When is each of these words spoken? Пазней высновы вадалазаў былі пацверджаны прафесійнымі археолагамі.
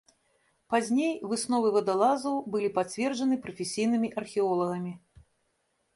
Пазней 0.73 1.11
высновы 1.33 1.69
вадалазаў 1.75 2.35
былі 2.55 2.69
пацверджаны 2.79 3.35
прафесійнымі 3.47 4.09
археолагамі. 4.23 4.93